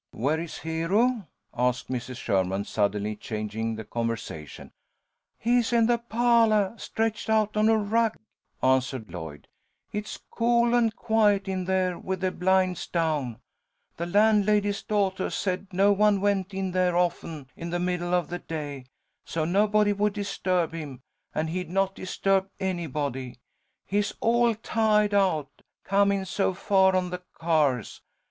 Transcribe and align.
"Where 0.13 0.39
is 0.39 0.57
Hero?" 0.57 1.27
asked 1.55 1.91
Mrs. 1.91 2.17
Sherman, 2.17 2.65
suddenly 2.65 3.15
changing 3.15 3.75
the 3.75 3.83
conversation. 3.85 4.71
"He's 5.37 5.71
in 5.71 5.85
the 5.85 5.99
pahlah, 5.99 6.73
stretched 6.79 7.29
out 7.29 7.55
on 7.55 7.69
a 7.69 7.77
rug," 7.77 8.17
answered 8.63 9.11
Lloyd. 9.13 9.47
"It's 9.91 10.17
cool 10.31 10.73
and 10.73 10.95
quiet 10.95 11.47
in 11.47 11.65
there 11.65 11.99
with 11.99 12.21
the 12.21 12.31
blinds 12.31 12.87
down. 12.87 13.41
The 13.97 14.07
landlady's 14.07 14.81
daughtah 14.81 15.29
said 15.29 15.67
no 15.71 15.91
one 15.91 16.19
went 16.19 16.51
in 16.51 16.71
there 16.71 16.97
often, 16.97 17.51
in 17.55 17.69
the 17.69 17.77
middle 17.77 18.15
of 18.15 18.29
the 18.29 18.39
day, 18.39 18.87
so 19.23 19.45
nobody 19.45 19.93
would 19.93 20.13
disturb 20.13 20.73
him, 20.73 21.03
and 21.35 21.47
he'd 21.51 21.69
not 21.69 21.93
disturb 21.93 22.49
anybody. 22.59 23.37
He's 23.85 24.13
all 24.19 24.55
tiahed 24.55 25.13
out, 25.13 25.61
comin' 25.83 26.25
so 26.25 26.55
far 26.55 26.95
on 26.95 27.11
the 27.11 27.21
cars. 27.35 28.01